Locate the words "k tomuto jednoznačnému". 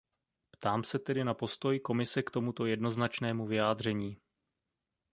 2.23-3.45